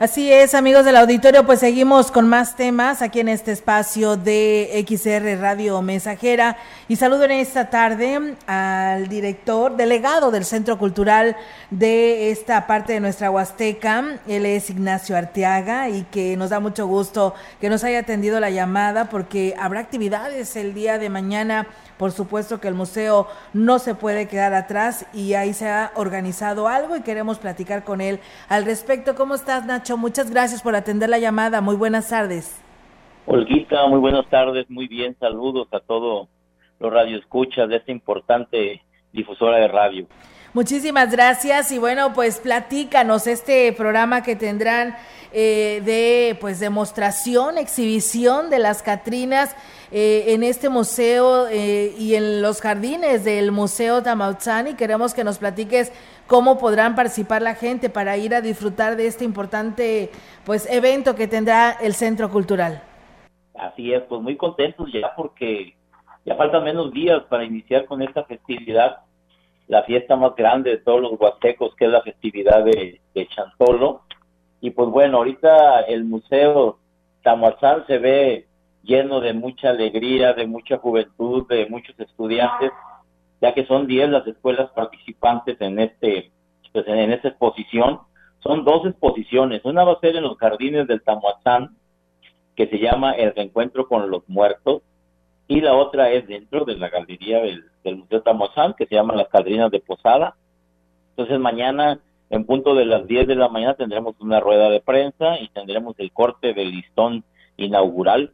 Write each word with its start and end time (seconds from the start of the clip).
Así 0.00 0.32
es, 0.32 0.54
amigos 0.54 0.86
del 0.86 0.96
auditorio, 0.96 1.44
pues 1.44 1.60
seguimos 1.60 2.10
con 2.10 2.26
más 2.26 2.56
temas 2.56 3.02
aquí 3.02 3.20
en 3.20 3.28
este 3.28 3.52
espacio 3.52 4.16
de 4.16 4.82
XR 4.88 5.38
Radio 5.38 5.82
Mensajera. 5.82 6.56
Y 6.88 6.96
saludo 6.96 7.24
en 7.24 7.32
esta 7.32 7.68
tarde 7.68 8.34
al 8.46 9.08
director, 9.08 9.76
delegado 9.76 10.30
del 10.30 10.46
Centro 10.46 10.78
Cultural 10.78 11.36
de 11.68 12.30
esta 12.30 12.66
parte 12.66 12.94
de 12.94 13.00
nuestra 13.00 13.30
Huasteca. 13.30 14.20
Él 14.26 14.46
es 14.46 14.70
Ignacio 14.70 15.18
Arteaga 15.18 15.90
y 15.90 16.04
que 16.04 16.34
nos 16.34 16.48
da 16.48 16.60
mucho 16.60 16.86
gusto 16.86 17.34
que 17.60 17.68
nos 17.68 17.84
haya 17.84 17.98
atendido 17.98 18.40
la 18.40 18.48
llamada 18.48 19.10
porque 19.10 19.54
habrá 19.60 19.80
actividades 19.80 20.56
el 20.56 20.72
día 20.72 20.96
de 20.96 21.10
mañana 21.10 21.66
por 22.00 22.12
supuesto 22.12 22.62
que 22.62 22.68
el 22.68 22.72
museo 22.72 23.26
no 23.52 23.78
se 23.78 23.94
puede 23.94 24.26
quedar 24.26 24.54
atrás 24.54 25.06
y 25.12 25.34
ahí 25.34 25.52
se 25.52 25.68
ha 25.68 25.92
organizado 25.96 26.66
algo 26.66 26.96
y 26.96 27.02
queremos 27.02 27.38
platicar 27.38 27.84
con 27.84 28.00
él 28.00 28.20
al 28.48 28.64
respecto. 28.64 29.14
¿Cómo 29.14 29.34
estás, 29.34 29.66
Nacho? 29.66 29.98
Muchas 29.98 30.30
gracias 30.30 30.62
por 30.62 30.74
atender 30.74 31.10
la 31.10 31.18
llamada. 31.18 31.60
Muy 31.60 31.76
buenas 31.76 32.08
tardes. 32.08 32.64
Olguita, 33.26 33.86
muy 33.86 33.98
buenas 33.98 34.26
tardes. 34.30 34.64
Muy 34.70 34.88
bien, 34.88 35.14
saludos 35.20 35.68
a 35.72 35.80
todos 35.80 36.30
los 36.78 36.90
radioescuchas 36.90 37.68
de 37.68 37.76
esta 37.76 37.92
importante 37.92 38.82
difusora 39.12 39.58
de 39.58 39.68
radio. 39.68 40.06
Muchísimas 40.52 41.12
gracias 41.12 41.70
y 41.70 41.78
bueno, 41.78 42.12
pues 42.12 42.40
platícanos 42.40 43.28
este 43.28 43.72
programa 43.72 44.24
que 44.24 44.34
tendrán 44.34 44.96
eh, 45.32 45.80
de 45.84 46.36
pues 46.40 46.58
demostración, 46.58 47.56
exhibición 47.56 48.50
de 48.50 48.58
las 48.58 48.82
Catrinas 48.82 49.54
eh, 49.92 50.24
en 50.34 50.42
este 50.42 50.68
museo 50.68 51.46
eh, 51.46 51.94
y 51.96 52.16
en 52.16 52.42
los 52.42 52.60
jardines 52.60 53.24
del 53.24 53.52
Museo 53.52 54.02
Tamautzani. 54.02 54.74
Queremos 54.74 55.14
que 55.14 55.22
nos 55.22 55.38
platiques 55.38 55.92
cómo 56.26 56.58
podrán 56.58 56.96
participar 56.96 57.42
la 57.42 57.54
gente 57.54 57.88
para 57.88 58.16
ir 58.16 58.34
a 58.34 58.40
disfrutar 58.40 58.96
de 58.96 59.06
este 59.06 59.24
importante 59.24 60.10
pues 60.44 60.68
evento 60.68 61.14
que 61.14 61.28
tendrá 61.28 61.70
el 61.80 61.94
Centro 61.94 62.28
Cultural. 62.28 62.82
Así 63.54 63.92
es, 63.92 64.02
pues 64.08 64.20
muy 64.20 64.36
contentos 64.36 64.90
ya 64.92 65.14
porque 65.14 65.76
ya 66.24 66.34
faltan 66.34 66.64
menos 66.64 66.92
días 66.92 67.22
para 67.28 67.44
iniciar 67.44 67.84
con 67.86 68.02
esta 68.02 68.24
festividad, 68.24 68.98
la 69.70 69.84
fiesta 69.84 70.16
más 70.16 70.34
grande 70.34 70.70
de 70.70 70.78
todos 70.78 71.00
los 71.00 71.12
huastecos, 71.18 71.74
que 71.76 71.84
es 71.84 71.90
la 71.92 72.02
festividad 72.02 72.64
de, 72.64 73.00
de 73.14 73.28
Chantolo 73.28 74.02
y 74.60 74.70
pues 74.70 74.88
bueno, 74.90 75.18
ahorita 75.18 75.82
el 75.82 76.04
Museo 76.04 76.78
Tamuazal 77.22 77.86
se 77.86 77.98
ve 77.98 78.46
lleno 78.82 79.20
de 79.20 79.32
mucha 79.32 79.70
alegría, 79.70 80.32
de 80.32 80.46
mucha 80.46 80.78
juventud, 80.78 81.46
de 81.48 81.66
muchos 81.66 81.98
estudiantes, 81.98 82.72
ya 83.40 83.54
que 83.54 83.64
son 83.64 83.86
10 83.86 84.10
las 84.10 84.26
escuelas 84.26 84.70
participantes 84.72 85.58
en 85.60 85.78
este 85.78 86.32
pues 86.72 86.86
en 86.88 87.12
esta 87.12 87.28
exposición. 87.28 88.00
Son 88.40 88.64
dos 88.64 88.86
exposiciones. 88.86 89.64
Una 89.64 89.84
va 89.84 89.92
a 89.92 90.00
ser 90.00 90.16
en 90.16 90.24
los 90.24 90.36
jardines 90.36 90.86
del 90.86 91.02
Tamuazán, 91.02 91.76
que 92.56 92.66
se 92.66 92.78
llama 92.78 93.12
El 93.12 93.34
reencuentro 93.34 93.86
con 93.86 94.10
los 94.10 94.28
muertos, 94.28 94.82
y 95.50 95.60
la 95.60 95.74
otra 95.74 96.12
es 96.12 96.28
dentro 96.28 96.64
de 96.64 96.76
la 96.76 96.88
galería 96.90 97.40
del, 97.40 97.96
Museo 97.96 98.22
Tamuazán, 98.22 98.74
que 98.74 98.86
se 98.86 98.94
llama 98.94 99.16
Las 99.16 99.26
Cadrinas 99.26 99.68
de 99.72 99.80
Posada. 99.80 100.36
Entonces 101.10 101.40
mañana 101.40 101.98
en 102.30 102.44
punto 102.44 102.76
de 102.76 102.84
las 102.84 103.04
10 103.08 103.26
de 103.26 103.34
la 103.34 103.48
mañana 103.48 103.74
tendremos 103.74 104.14
una 104.20 104.38
rueda 104.38 104.70
de 104.70 104.80
prensa 104.80 105.40
y 105.40 105.48
tendremos 105.48 105.98
el 105.98 106.12
corte 106.12 106.54
del 106.54 106.70
listón 106.70 107.24
inaugural 107.56 108.30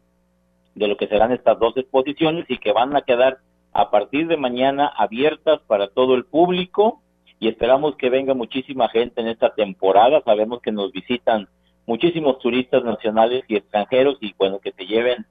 de 0.74 0.88
lo 0.88 0.98
que 0.98 1.08
serán 1.08 1.32
estas 1.32 1.58
dos 1.58 1.74
exposiciones 1.78 2.44
y 2.50 2.58
que 2.58 2.72
van 2.72 2.94
a 2.94 3.00
quedar 3.00 3.38
a 3.72 3.90
partir 3.90 4.28
de 4.28 4.36
mañana 4.36 4.86
abiertas 4.86 5.60
para 5.66 5.88
todo 5.88 6.16
el 6.16 6.26
público 6.26 7.00
y 7.40 7.48
esperamos 7.48 7.96
que 7.96 8.10
venga 8.10 8.34
muchísima 8.34 8.90
gente 8.90 9.22
en 9.22 9.28
esta 9.28 9.54
temporada. 9.54 10.20
Sabemos 10.22 10.60
que 10.60 10.70
nos 10.70 10.92
visitan 10.92 11.48
muchísimos 11.86 12.38
turistas 12.40 12.84
nacionales 12.84 13.42
y 13.48 13.56
extranjeros 13.56 14.18
y 14.20 14.34
bueno, 14.36 14.58
que 14.58 14.72
se 14.72 14.84
lleven 14.84 15.24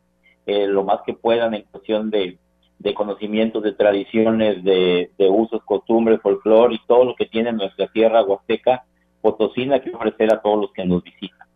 eh, 0.46 0.68
lo 0.68 0.84
más 0.84 1.00
que 1.06 1.14
puedan 1.14 1.54
en 1.54 1.64
cuestión 1.64 2.10
de 2.10 2.38
de 2.80 2.94
conocimientos, 2.94 3.64
de 3.64 3.74
tradiciones, 3.74 4.64
de, 4.64 5.10
usos, 5.18 5.64
costumbres, 5.64 6.22
folclore 6.22 6.76
y 6.76 6.80
todo 6.88 7.06
lo 7.06 7.16
que 7.16 7.26
tiene 7.26 7.52
nuestra 7.52 7.88
tierra 7.88 8.24
huasteca 8.24 8.86
potosina 9.22 9.80
que 9.80 9.90
ofrecer 9.90 10.32
a 10.32 10.42
todos 10.42 10.62
los 10.62 10.74
que 10.74 10.86
nos 10.86 11.04
visitan. 11.04 11.48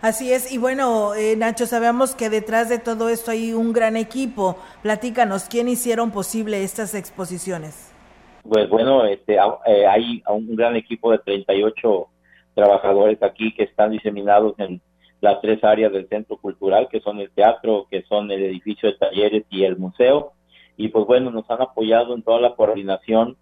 Así 0.00 0.32
es, 0.32 0.52
y 0.52 0.58
bueno, 0.58 1.14
eh, 1.14 1.36
Nacho, 1.36 1.66
sabemos 1.66 2.16
que 2.16 2.28
detrás 2.28 2.68
de 2.68 2.80
todo 2.80 3.08
esto 3.08 3.30
hay 3.30 3.52
un 3.52 3.72
gran 3.72 3.96
equipo. 3.96 4.56
Platícanos, 4.82 5.44
¿quién 5.44 5.68
hicieron 5.68 6.10
posible 6.10 6.64
estas 6.64 6.96
exposiciones? 6.96 7.94
Pues 8.42 8.68
bueno, 8.68 9.04
este, 9.04 9.34
eh, 9.34 9.86
hay 9.86 10.20
un 10.28 10.56
gran 10.56 10.74
equipo 10.74 11.12
de 11.12 11.18
38 11.18 12.08
trabajadores 12.54 13.22
aquí 13.22 13.54
que 13.54 13.62
están 13.62 13.92
diseminados 13.92 14.58
en 14.58 14.82
las 15.22 15.40
tres 15.40 15.62
áreas 15.62 15.92
del 15.92 16.08
centro 16.08 16.36
cultural, 16.36 16.88
que 16.90 17.00
son 17.00 17.20
el 17.20 17.30
teatro, 17.30 17.86
que 17.88 18.02
son 18.02 18.30
el 18.32 18.42
edificio 18.42 18.90
de 18.90 18.98
talleres 18.98 19.44
y 19.50 19.62
el 19.62 19.78
museo. 19.78 20.32
Y 20.76 20.88
pues 20.88 21.06
bueno, 21.06 21.30
nos 21.30 21.48
han 21.48 21.62
apoyado 21.62 22.14
en 22.14 22.22
toda 22.22 22.40
la 22.40 22.56
coordinación, 22.56 23.36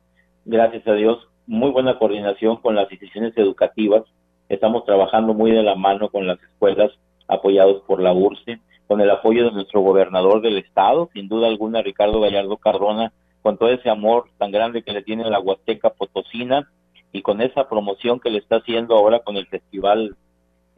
gracias 0.45 0.87
a 0.87 0.93
Dios, 0.93 1.27
muy 1.47 1.71
buena 1.71 1.99
coordinación 1.99 2.59
con 2.59 2.75
las 2.75 2.91
instituciones 2.93 3.33
educativas, 3.37 4.03
estamos 4.51 4.85
trabajando 4.85 5.33
muy 5.33 5.53
de 5.53 5.63
la 5.63 5.75
mano 5.75 6.11
con 6.11 6.27
las 6.27 6.41
escuelas 6.43 6.91
apoyados 7.27 7.83
por 7.87 8.03
la 8.03 8.13
URSE, 8.13 8.61
con 8.87 9.01
el 9.01 9.11
apoyo 9.11 9.47
de 9.47 9.53
nuestro 9.53 9.81
gobernador 9.81 10.43
del 10.43 10.59
estado, 10.59 11.09
sin 11.15 11.29
duda 11.29 11.49
alguna 11.49 11.81
Ricardo 11.81 12.21
Gallardo 12.21 12.59
Cardona, 12.59 13.13
con 13.41 13.57
todo 13.57 13.71
ese 13.71 13.89
amor 13.89 14.27
tan 14.37 14.51
grande 14.51 14.83
que 14.83 14.93
le 14.93 15.03
tiene 15.03 15.31
la 15.31 15.41
Huasteca 15.41 15.91
Potosina 15.91 16.69
y 17.11 17.23
con 17.23 17.41
esa 17.41 17.71
promoción 17.71 18.21
que 18.21 18.29
le 18.29 18.39
está 18.39 18.57
haciendo 18.57 18.97
ahora 18.97 19.21
con 19.21 19.39
el 19.39 19.47
festival 19.47 20.15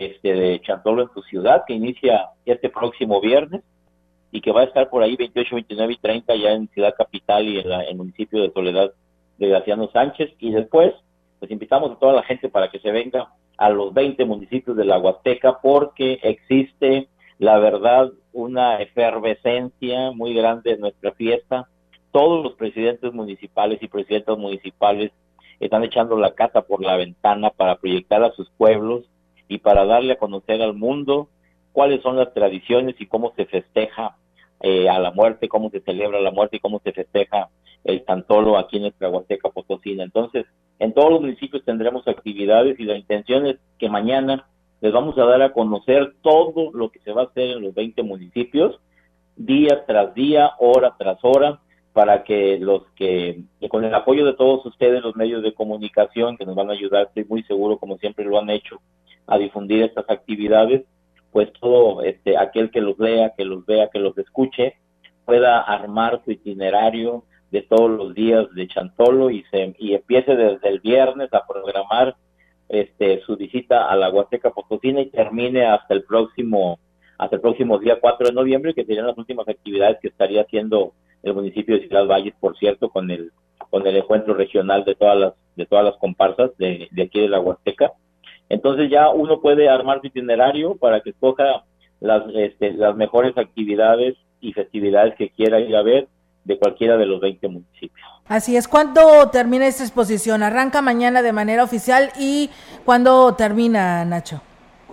este 0.07 0.35
de 0.35 0.61
Chantolo 0.61 1.03
en 1.03 1.09
tu 1.09 1.23
ciudad 1.23 1.65
que 1.67 1.75
inicia 1.75 2.31
este 2.45 2.69
próximo 2.71 3.21
viernes 3.21 3.63
y 4.31 4.41
que 4.41 4.51
va 4.51 4.63
a 4.63 4.65
estar 4.65 4.89
por 4.89 5.03
ahí 5.03 5.15
28, 5.15 5.55
29 5.55 5.93
y 5.93 5.97
30 5.99 6.37
ya 6.37 6.53
en 6.53 6.69
Ciudad 6.69 6.95
Capital 6.97 7.47
y 7.47 7.59
en, 7.59 7.71
el 7.71 7.97
municipio 7.97 8.43
de 8.43 8.51
Soledad 8.51 8.93
de 9.39 9.49
Graciano 9.49 9.91
Sánchez. 9.93 10.33
Y 10.39 10.51
después, 10.53 10.95
pues 11.39 11.51
invitamos 11.51 11.93
a 11.93 11.99
toda 11.99 12.15
la 12.15 12.23
gente 12.23 12.49
para 12.49 12.71
que 12.71 12.79
se 12.79 12.91
venga 12.91 13.29
a 13.59 13.69
los 13.69 13.93
20 13.93 14.25
municipios 14.25 14.77
de 14.77 14.87
la 14.87 14.99
Huasteca 14.99 15.61
porque 15.63 16.19
existe, 16.23 17.09
la 17.39 17.59
verdad, 17.59 18.11
una 18.33 18.81
efervescencia 18.81 20.13
muy 20.13 20.33
grande 20.35 20.73
en 20.73 20.81
nuestra 20.81 21.13
fiesta. 21.13 21.69
Todos 22.11 22.43
los 22.43 22.55
presidentes 22.55 23.13
municipales 23.13 23.83
y 23.83 23.89
presidentas 23.89 24.39
municipales 24.39 25.13
están 25.61 25.85
echando 25.85 26.17
la 26.17 26.35
casa 26.35 26.63
por 26.63 26.83
la 26.83 26.97
ventana 26.97 27.51
para 27.51 27.77
proyectar 27.77 28.25
a 28.25 28.33
sus 28.33 28.51
pueblos 28.57 29.05
y 29.53 29.59
para 29.59 29.85
darle 29.85 30.15
a 30.15 30.19
conocer 30.19 30.63
al 30.63 30.73
mundo 30.73 31.29
cuáles 31.73 32.01
son 32.03 32.17
las 32.17 32.33
tradiciones 32.33 32.95
y 32.99 33.07
cómo 33.07 33.35
se 33.37 33.45
festeja 33.45 34.17
eh, 34.61 34.89
a 34.89 34.99
la 34.99 35.11
muerte, 35.11 35.49
cómo 35.49 35.69
se 35.69 35.81
celebra 35.81 36.21
la 36.21 36.31
muerte 36.31 36.57
y 36.57 36.61
cómo 36.61 36.81
se 36.83 36.93
festeja 36.93 37.51
el 37.85 38.03
Tantolo 38.05 38.57
aquí 38.57 38.77
en 38.77 38.85
nuestra 38.85 39.11
Huasteca 39.11 39.51
Potosina. 39.51 40.05
Entonces, 40.05 40.47
en 40.79 40.95
todos 40.95 41.11
los 41.11 41.21
municipios 41.21 41.65
tendremos 41.67 42.09
actividades 42.09 42.81
y 42.81 42.85
la 42.85 42.97
intención 42.97 43.47
es 43.47 43.57
que 43.79 43.91
mañana 43.91 44.47
les 44.81 44.91
vamos 44.91 45.19
a 45.19 45.25
dar 45.25 45.43
a 45.43 45.53
conocer 45.53 46.15
todo 46.23 46.71
lo 46.73 46.91
que 46.91 47.01
se 47.01 47.13
va 47.13 47.23
a 47.23 47.27
hacer 47.27 47.51
en 47.51 47.63
los 47.63 47.75
20 47.75 48.03
municipios, 48.05 48.81
día 49.37 49.85
tras 49.87 50.15
día, 50.15 50.53
hora 50.61 50.95
tras 50.99 51.19
hora, 51.23 51.61
para 51.93 52.25
que 52.25 52.59
los 52.59 52.85
que, 52.97 53.43
con 53.69 53.85
el 53.85 53.95
apoyo 53.95 54.25
de 54.25 54.33
todos 54.33 54.65
ustedes, 54.65 55.03
los 55.03 55.15
medios 55.15 55.43
de 55.43 55.53
comunicación 55.53 56.39
que 56.39 56.47
nos 56.47 56.57
van 56.57 56.71
a 56.71 56.73
ayudar, 56.73 57.09
estoy 57.09 57.27
muy 57.27 57.43
seguro, 57.43 57.77
como 57.77 57.99
siempre 57.99 58.25
lo 58.25 58.39
han 58.39 58.49
hecho, 58.49 58.81
a 59.27 59.39
difundir 59.39 59.83
estas 59.83 60.09
actividades, 60.09 60.85
pues 61.31 61.53
todo 61.61 62.03
este, 62.03 62.37
aquel 62.37 62.71
que 62.71 62.81
los 62.81 62.99
lea, 62.99 63.33
que 63.37 63.45
los 63.45 63.65
vea, 63.65 63.89
que 63.89 63.99
los 63.99 64.17
escuche, 64.19 64.75
pueda 65.25 65.61
armar 65.61 66.21
su 66.25 66.33
itinerario 66.33 67.25
de 67.51 67.63
todos 67.63 67.91
los 67.91 68.15
días 68.15 68.47
de 68.55 68.67
Chantolo 68.67 69.31
y, 69.31 69.45
se, 69.51 69.75
y 69.79 69.95
empiece 69.95 70.37
desde 70.37 70.69
el 70.69 70.81
viernes 70.81 71.33
a 71.33 71.47
programar 71.47 72.17
este, 72.69 73.21
su 73.23 73.37
visita 73.37 73.91
a 73.91 73.97
la 73.97 74.11
Huasteca 74.11 74.51
Potosina 74.51 75.01
y 75.01 75.11
termine 75.11 75.67
hasta 75.67 75.95
el 75.95 76.05
próximo 76.05 76.79
hasta 77.19 77.37
el 77.37 77.43
próximo 77.43 77.79
día 77.79 78.01
4 78.01 78.29
de 78.29 78.33
noviembre, 78.33 78.75
que 78.75 78.85
serían 78.85 79.07
las 79.07 79.17
últimas 79.17 79.47
actividades 79.47 79.99
que 80.01 80.09
estaría 80.09 80.43
haciendo 80.43 80.93
el 81.23 81.35
municipio 81.35 81.77
de 81.77 81.87
Ciudad 81.87 82.07
Valles, 82.07 82.35
por 82.41 82.59
cierto, 82.59 82.89
con 82.89 83.11
el 83.11 83.31
con 83.71 83.87
el 83.87 83.97
encuentro 83.97 84.35
regional 84.35 84.85
de 84.85 84.97
todas 84.97 85.19
las 85.19 85.35
de 85.55 85.67
todas 85.67 85.85
las 85.85 85.97
comparsas 85.99 86.57
de, 86.57 86.89
de 86.91 87.03
aquí 87.03 87.21
de 87.21 87.29
la 87.29 87.41
Huasteca 87.41 87.93
entonces 88.53 88.91
ya 88.91 89.09
uno 89.09 89.41
puede 89.41 89.67
armar 89.67 90.03
su 90.03 90.09
itinerario 90.09 90.77
para 90.77 91.01
que 91.01 91.11
escoja 91.11 91.65
las, 92.01 92.23
este, 92.35 92.75
las 92.75 92.95
mejores 92.95 93.37
actividades 93.39 94.15
y 94.43 94.53
festividades 94.53 95.15
que 95.17 95.31
quiera 95.31 95.59
ir 95.59 95.75
a 95.75 95.81
ver 95.81 96.07
de 96.45 96.59
cualquiera 96.59 96.99
de 96.99 97.07
los 97.07 97.19
20 97.19 97.49
municipios. 97.49 98.07
Así 98.29 98.55
es, 98.55 98.69
¿cuándo 98.69 99.01
termina 99.33 99.67
esta 99.67 99.85
exposición? 99.85 100.43
¿Arranca 100.43 100.83
mañana 100.83 101.23
de 101.23 101.33
manera 101.33 101.65
oficial 101.65 102.11
y 102.21 102.51
cuándo 102.85 103.35
termina, 103.37 104.05
Nacho? 104.05 104.43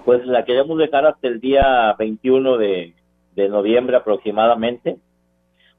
Pues 0.05 0.25
la 0.25 0.45
queremos 0.45 0.77
dejar 0.77 1.05
hasta 1.05 1.27
el 1.27 1.41
día 1.41 1.93
21 1.99 2.57
de, 2.57 2.93
de 3.35 3.49
noviembre 3.49 3.97
aproximadamente, 3.97 4.99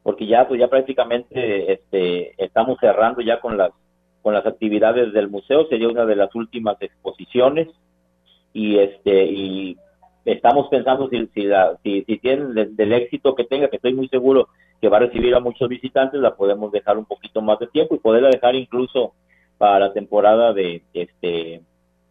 porque 0.02 0.26
ya 0.26 0.46
pues 0.46 0.60
ya 0.60 0.68
prácticamente 0.68 1.72
este 1.72 2.34
estamos 2.44 2.78
cerrando 2.78 3.22
ya 3.22 3.40
con 3.40 3.56
las 3.56 3.70
con 4.22 4.34
las 4.34 4.46
actividades 4.46 5.12
del 5.12 5.28
museo, 5.28 5.66
sería 5.68 5.88
una 5.88 6.04
de 6.04 6.16
las 6.16 6.34
últimas 6.34 6.80
exposiciones 6.80 7.68
y 8.52 8.78
este 8.78 9.24
y 9.26 9.76
estamos 10.24 10.68
pensando 10.68 11.08
si 11.08 11.26
si, 11.28 11.42
la, 11.44 11.76
si, 11.82 12.02
si 12.04 12.18
tienen 12.18 12.54
del, 12.76 12.92
éxito 12.92 13.34
que 13.34 13.44
tenga, 13.44 13.68
que 13.68 13.76
estoy 13.76 13.94
muy 13.94 14.08
seguro 14.08 14.48
que 14.80 14.88
va 14.88 14.98
a 14.98 15.00
recibir 15.00 15.34
a 15.34 15.40
muchos 15.40 15.68
visitantes, 15.68 16.20
la 16.20 16.34
podemos 16.34 16.72
dejar 16.72 16.98
un 16.98 17.04
poquito 17.04 17.42
más 17.42 17.58
de 17.58 17.66
tiempo 17.66 17.94
y 17.94 17.98
poderla 17.98 18.30
dejar 18.30 18.54
incluso 18.54 19.12
para 19.58 19.78
la 19.78 19.92
temporada 19.92 20.52
de 20.52 20.82
este 20.94 21.62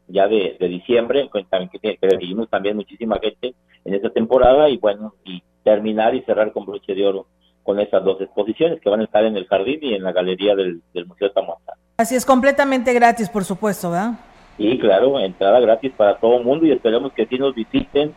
ya 0.08 0.28
de, 0.28 0.58
diciembre, 0.60 1.30
también, 1.50 1.70
que, 1.70 1.98
recibimos 2.02 2.50
también 2.50 2.76
muchísima 2.76 3.20
gente 3.22 3.54
en 3.86 3.94
esta 3.94 4.10
temporada 4.10 4.70
y 4.70 4.78
bueno, 4.78 5.14
y 5.24 5.42
terminar 5.64 6.16
y 6.16 6.22
cerrar 6.24 6.52
con 6.52 6.66
broche 6.66 6.96
de 6.96 7.06
oro 7.06 7.28
con 7.64 7.80
esas 7.80 8.04
dos 8.04 8.20
exposiciones 8.20 8.82
que 8.82 8.90
van 8.90 9.02
a 9.02 9.04
estar 9.04 9.24
en 9.24 9.38
el 9.38 9.46
jardín 9.46 9.80
y 9.84 9.94
en 9.94 10.04
la 10.04 10.12
galería 10.12 10.56
del, 10.56 10.82
Museo 11.06 11.32
Tamuata. 11.32 11.69
Así 12.00 12.16
es, 12.16 12.25
completamente 12.25 12.94
gratis, 12.94 13.28
por 13.28 13.44
supuesto, 13.44 13.92
¿verdad? 13.92 14.13
Sí, 14.56 14.80
claro, 14.80 15.19
entrada 15.19 15.60
gratis 15.60 15.92
para 15.98 16.16
todo 16.16 16.38
el 16.38 16.46
mundo 16.46 16.66
y 16.66 16.72
esperemos 16.72 17.12
que 17.12 17.25
sí 17.25 17.38
nos 17.38 17.54
visiten 17.54 18.13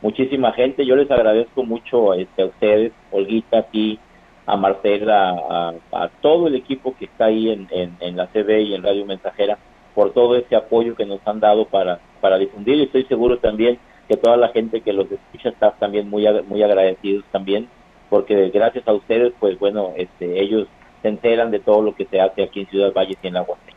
muchísima 0.00 0.52
gente. 0.52 0.86
Yo 0.86 0.96
les 0.96 1.10
agradezco 1.10 1.62
mucho 1.62 2.14
este, 2.14 2.40
a 2.40 2.46
ustedes, 2.46 2.92
Olguita, 3.10 3.58
a 3.58 3.62
ti, 3.64 3.98
a 4.46 4.56
Marcela, 4.56 5.74
a, 5.92 6.08
todo 6.22 6.46
el 6.46 6.54
equipo 6.54 6.96
que 6.98 7.04
está 7.04 7.26
ahí 7.26 7.50
en, 7.50 8.16
la 8.16 8.26
CB 8.28 8.58
y 8.62 8.74
en 8.74 8.82
Radio 8.82 9.04
Mensajera 9.04 9.58
por 9.94 10.14
todo 10.14 10.34
este 10.36 10.56
apoyo 10.56 10.96
que 10.96 11.04
nos 11.04 11.20
han 11.26 11.38
dado 11.38 11.66
para, 11.66 12.00
para 12.22 12.38
difundir 12.38 12.76
y 12.76 12.84
estoy 12.84 13.04
seguro 13.04 13.36
también 13.36 13.78
que 14.08 14.16
toda 14.16 14.38
la 14.38 14.48
gente 14.48 14.80
que 14.80 14.94
los 14.94 15.12
escucha 15.12 15.50
está 15.50 15.72
también 15.72 16.08
muy, 16.08 16.26
muy 16.48 16.62
agradecidos 16.62 17.26
también 17.32 17.68
porque 18.08 18.48
gracias 18.48 18.88
a 18.88 18.94
ustedes, 18.94 19.34
pues 19.38 19.58
bueno, 19.58 19.92
este, 19.94 20.40
ellos 20.40 20.68
se 21.02 21.08
enteran 21.08 21.50
de 21.50 21.60
todo 21.60 21.82
lo 21.82 21.94
que 21.94 22.06
se 22.06 22.20
hace 22.20 22.42
aquí 22.42 22.60
en 22.60 22.68
Ciudad 22.68 22.92
Valles 22.92 23.18
y 23.22 23.26
en 23.26 23.34
la 23.34 23.42
Huasteca. 23.42 23.76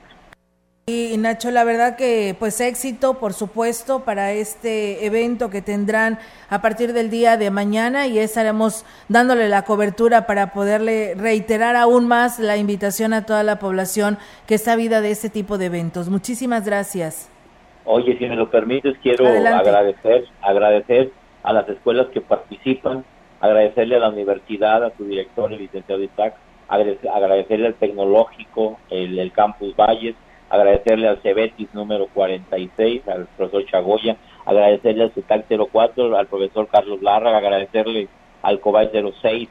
Y 0.89 1.15
Nacho, 1.19 1.51
la 1.51 1.63
verdad 1.63 1.95
que 1.97 2.35
pues 2.39 2.59
éxito, 2.59 3.19
por 3.19 3.33
supuesto, 3.33 4.05
para 4.05 4.31
este 4.31 5.05
evento 5.05 5.51
que 5.51 5.61
tendrán 5.61 6.17
a 6.49 6.63
partir 6.63 6.93
del 6.93 7.11
día 7.11 7.37
de 7.37 7.51
mañana 7.51 8.07
y 8.07 8.17
estaremos 8.17 8.87
dándole 9.07 9.49
la 9.49 9.65
cobertura 9.65 10.25
para 10.25 10.51
poderle 10.51 11.13
reiterar 11.13 11.75
aún 11.75 12.07
más 12.07 12.39
la 12.39 12.57
invitación 12.57 13.13
a 13.13 13.27
toda 13.27 13.43
la 13.43 13.59
población 13.59 14.17
que 14.47 14.55
está 14.55 14.75
vida 14.75 14.99
de 15.01 15.11
este 15.11 15.29
tipo 15.29 15.59
de 15.59 15.67
eventos. 15.67 16.09
Muchísimas 16.09 16.65
gracias. 16.65 17.29
Oye, 17.85 18.17
si 18.17 18.25
me 18.25 18.35
lo 18.35 18.49
permites, 18.49 18.97
quiero 19.03 19.27
agradecer, 19.27 20.25
agradecer 20.41 21.11
a 21.43 21.53
las 21.53 21.69
escuelas 21.69 22.07
que 22.07 22.21
participan, 22.21 23.05
agradecerle 23.41 23.95
a 23.97 23.99
la 23.99 24.09
universidad, 24.09 24.83
a 24.83 24.91
su 24.97 25.05
director, 25.05 25.53
el 25.53 25.59
licenciado 25.59 26.01
Isaac, 26.01 26.33
agradecerle 26.69 27.67
al 27.67 27.73
tecnológico, 27.75 28.79
el, 28.89 29.31
Campus 29.31 29.75
Valles, 29.75 30.15
agradecerle 30.49 31.07
al 31.07 31.21
Cebetis 31.21 31.73
número 31.73 32.07
46, 32.13 33.07
al 33.07 33.27
profesor 33.37 33.65
Chagoya, 33.65 34.17
agradecerle 34.45 35.03
al 35.03 35.11
CETAC 35.11 35.45
04, 35.71 36.17
al 36.17 36.27
profesor 36.27 36.67
Carlos 36.67 37.01
Larra, 37.01 37.37
agradecerle 37.37 38.07
al 38.41 38.59
COBAI 38.59 38.89
06 39.21 39.49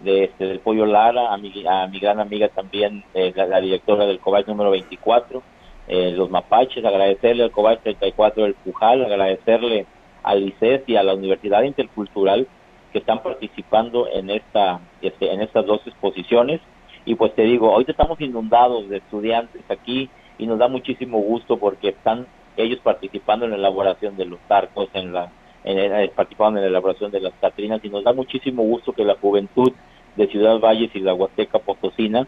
de 0.00 0.24
este, 0.24 0.46
del 0.46 0.60
Pollo 0.60 0.86
Lara, 0.86 1.32
a 1.32 1.38
mi, 1.38 1.52
a 1.66 1.86
mi 1.86 1.98
gran 1.98 2.20
amiga 2.20 2.48
también, 2.48 3.04
eh, 3.14 3.32
la, 3.34 3.60
directora 3.60 4.06
del 4.06 4.18
COBAI 4.20 4.44
número 4.46 4.70
24, 4.70 5.42
eh, 5.88 6.12
los 6.12 6.30
Mapaches, 6.30 6.84
agradecerle 6.84 7.44
al 7.44 7.50
COBAI 7.50 7.78
34 7.78 8.42
del 8.42 8.54
Pujal, 8.54 9.04
agradecerle 9.04 9.86
al 10.22 10.42
ICES 10.42 10.82
y 10.88 10.96
a 10.96 11.04
la 11.04 11.14
Universidad 11.14 11.62
Intercultural 11.62 12.48
que 12.96 13.00
están 13.00 13.22
participando 13.22 14.08
en 14.08 14.30
esta 14.30 14.80
este, 15.02 15.30
en 15.30 15.42
estas 15.42 15.66
dos 15.66 15.86
exposiciones. 15.86 16.62
Y 17.04 17.14
pues 17.14 17.34
te 17.34 17.42
digo 17.42 17.70
hoy 17.70 17.84
estamos 17.86 18.18
inundados 18.22 18.88
de 18.88 18.96
estudiantes 18.96 19.60
aquí 19.68 20.08
y 20.38 20.46
nos 20.46 20.58
da 20.58 20.66
muchísimo 20.68 21.18
gusto 21.18 21.58
porque 21.58 21.90
están 21.90 22.26
ellos 22.56 22.80
participando 22.82 23.44
en 23.44 23.50
la 23.50 23.58
elaboración 23.58 24.16
de 24.16 24.24
los 24.24 24.38
arcos 24.48 24.88
en 24.94 25.12
la 25.12 25.30
en, 25.62 26.10
participando 26.12 26.58
en 26.58 26.64
la 26.64 26.70
elaboración 26.70 27.10
de 27.10 27.20
las 27.20 27.34
catrinas 27.38 27.84
y 27.84 27.90
nos 27.90 28.02
da 28.02 28.14
muchísimo 28.14 28.62
gusto 28.62 28.94
que 28.94 29.04
la 29.04 29.16
juventud 29.16 29.72
de 30.16 30.26
Ciudad 30.28 30.58
Valles 30.58 30.90
y 30.94 31.00
la 31.00 31.12
Huasteca 31.12 31.58
Potosina 31.58 32.26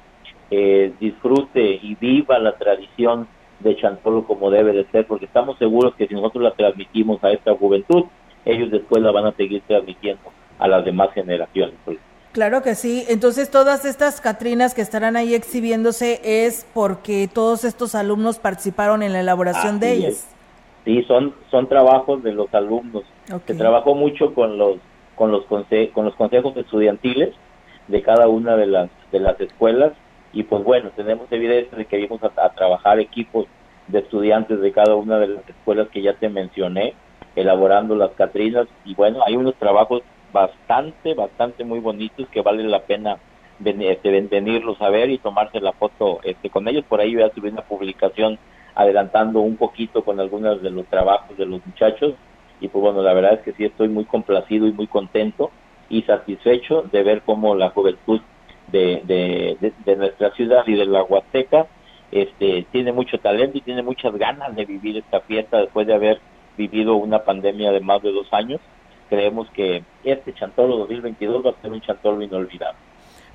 eh, 0.50 0.92
disfrute 1.00 1.80
y 1.82 1.94
viva 1.94 2.38
la 2.38 2.58
tradición 2.58 3.26
de 3.60 3.74
Chantolo 3.76 4.26
como 4.26 4.50
debe 4.50 4.74
de 4.74 4.84
ser, 4.90 5.06
porque 5.06 5.24
estamos 5.24 5.56
seguros 5.56 5.94
que 5.94 6.06
si 6.06 6.12
nosotros 6.12 6.44
la 6.44 6.50
transmitimos 6.50 7.24
a 7.24 7.30
esta 7.30 7.54
juventud, 7.54 8.04
ellos 8.44 8.70
después 8.70 9.02
la 9.02 9.12
van 9.12 9.26
a 9.26 9.32
seguir 9.32 9.62
transmitiendo 9.66 10.37
a 10.58 10.68
las 10.68 10.84
demás 10.84 11.10
generaciones. 11.12 11.74
Pues. 11.84 11.98
Claro 12.32 12.62
que 12.62 12.74
sí. 12.74 13.04
Entonces, 13.08 13.50
todas 13.50 13.84
estas 13.84 14.20
Catrinas 14.20 14.74
que 14.74 14.82
estarán 14.82 15.16
ahí 15.16 15.34
exhibiéndose 15.34 16.20
es 16.22 16.66
porque 16.74 17.28
todos 17.32 17.64
estos 17.64 17.94
alumnos 17.94 18.38
participaron 18.38 19.02
en 19.02 19.12
la 19.12 19.20
elaboración 19.20 19.80
de 19.80 19.92
ellas. 19.92 20.28
Sí, 20.84 21.02
son 21.04 21.34
son 21.50 21.68
trabajos 21.68 22.22
de 22.22 22.32
los 22.32 22.52
alumnos. 22.54 23.04
Se 23.46 23.54
trabajó 23.54 23.94
mucho 23.94 24.34
con 24.34 24.56
los 24.56 24.76
con 25.16 25.32
los 25.32 25.44
con 25.92 26.04
los 26.04 26.14
consejos 26.14 26.56
estudiantiles 26.56 27.34
de 27.88 28.02
cada 28.02 28.28
una 28.28 28.56
de 28.56 28.66
las 28.66 28.90
de 29.10 29.20
las 29.20 29.40
escuelas 29.40 29.92
y 30.32 30.44
pues 30.44 30.62
bueno, 30.62 30.90
tenemos 30.94 31.26
evidencia 31.32 31.76
de 31.76 31.86
que 31.86 31.96
vimos 31.96 32.20
a 32.22 32.48
trabajar 32.50 33.00
equipos 33.00 33.46
de 33.88 34.00
estudiantes 34.00 34.60
de 34.60 34.72
cada 34.72 34.94
una 34.94 35.18
de 35.18 35.28
las 35.28 35.48
escuelas 35.48 35.88
que 35.88 36.02
ya 36.02 36.12
te 36.14 36.28
mencioné, 36.28 36.94
elaborando 37.34 37.96
las 37.96 38.10
Catrinas 38.12 38.68
y 38.84 38.94
bueno, 38.94 39.20
hay 39.26 39.36
unos 39.36 39.54
trabajos 39.56 40.02
bastante, 40.32 41.14
bastante 41.14 41.64
muy 41.64 41.80
bonitos 41.80 42.28
que 42.28 42.42
vale 42.42 42.64
la 42.64 42.80
pena 42.80 43.18
este, 43.64 44.10
venirlos 44.10 44.80
a 44.80 44.88
ver 44.88 45.10
y 45.10 45.18
tomarse 45.18 45.60
la 45.60 45.72
foto 45.72 46.20
este, 46.22 46.50
con 46.50 46.68
ellos. 46.68 46.84
Por 46.88 47.00
ahí 47.00 47.14
voy 47.14 47.24
a 47.24 47.34
subir 47.34 47.52
una 47.52 47.62
publicación 47.62 48.38
adelantando 48.74 49.40
un 49.40 49.56
poquito 49.56 50.04
con 50.04 50.20
algunos 50.20 50.62
de 50.62 50.70
los 50.70 50.86
trabajos 50.86 51.36
de 51.36 51.46
los 51.46 51.64
muchachos 51.66 52.14
y 52.60 52.68
pues 52.68 52.82
bueno, 52.82 53.02
la 53.02 53.12
verdad 53.12 53.34
es 53.34 53.40
que 53.40 53.52
sí 53.52 53.64
estoy 53.64 53.88
muy 53.88 54.04
complacido 54.04 54.66
y 54.66 54.72
muy 54.72 54.86
contento 54.86 55.50
y 55.88 56.02
satisfecho 56.02 56.82
de 56.82 57.02
ver 57.02 57.22
cómo 57.22 57.54
la 57.54 57.70
juventud 57.70 58.20
de, 58.68 59.02
de, 59.04 59.72
de, 59.84 59.96
nuestra 59.96 60.30
ciudad 60.32 60.62
y 60.66 60.74
de 60.74 60.84
la 60.86 61.02
Huasteca 61.02 61.66
este, 62.12 62.66
tiene 62.70 62.92
mucho 62.92 63.18
talento 63.18 63.58
y 63.58 63.62
tiene 63.62 63.82
muchas 63.82 64.14
ganas 64.16 64.54
de 64.54 64.64
vivir 64.64 64.98
esta 64.98 65.20
fiesta 65.20 65.58
después 65.58 65.86
de 65.86 65.94
haber 65.94 66.20
vivido 66.56 66.96
una 66.96 67.20
pandemia 67.24 67.72
de 67.72 67.80
más 67.80 68.02
de 68.02 68.12
dos 68.12 68.26
años 68.32 68.60
creemos 69.08 69.48
que 69.50 69.84
este 70.04 70.34
Chantolo 70.34 70.76
2022 70.78 71.46
va 71.46 71.50
a 71.50 71.62
ser 71.62 71.72
un 71.72 71.80
Chantolo 71.80 72.22
inolvidable. 72.22 72.78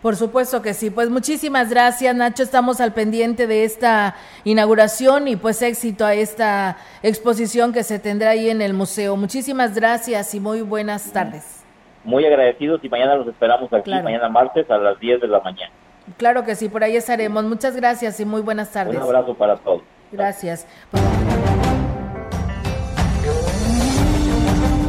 Por 0.03 0.17
supuesto 0.17 0.61
que 0.61 0.73
sí. 0.73 0.89
Pues 0.89 1.09
muchísimas 1.09 1.69
gracias, 1.69 2.13
Nacho. 2.13 2.43
Estamos 2.43 2.81
al 2.81 2.93
pendiente 2.93 3.47
de 3.47 3.63
esta 3.63 4.15
inauguración 4.43 5.29
y 5.29 5.37
pues 5.37 5.61
éxito 5.61 6.05
a 6.05 6.13
esta 6.13 6.75
exposición 7.03 7.71
que 7.71 7.83
se 7.83 7.99
tendrá 7.99 8.31
ahí 8.31 8.49
en 8.49 8.61
el 8.61 8.73
museo. 8.73 9.15
Muchísimas 9.15 9.73
gracias 9.75 10.35
y 10.35 10.41
muy 10.41 10.61
buenas 10.61 11.13
tardes. 11.13 11.63
Muy 12.03 12.25
agradecidos 12.25 12.83
y 12.83 12.89
mañana 12.89 13.15
los 13.15 13.27
esperamos 13.29 13.71
aquí, 13.71 13.91
mañana 13.91 14.27
martes 14.27 14.69
a 14.69 14.77
las 14.77 14.99
10 14.99 15.21
de 15.21 15.27
la 15.29 15.39
mañana. 15.39 15.71
Claro 16.17 16.43
que 16.43 16.55
sí, 16.55 16.67
por 16.67 16.83
ahí 16.83 16.97
estaremos. 16.97 17.45
Muchas 17.45 17.77
gracias 17.77 18.19
y 18.19 18.25
muy 18.25 18.41
buenas 18.41 18.73
tardes. 18.73 18.97
Un 18.97 19.03
abrazo 19.03 19.33
para 19.35 19.55
todos. 19.55 19.83
Gracias. 20.11 20.67